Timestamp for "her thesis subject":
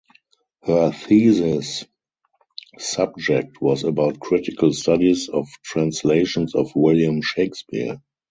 0.63-3.61